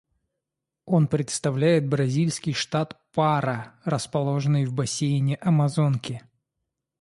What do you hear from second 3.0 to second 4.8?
Пара, расположенный в